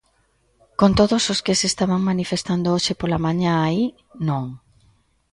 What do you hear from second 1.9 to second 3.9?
manifestando hoxe pola mañá aí,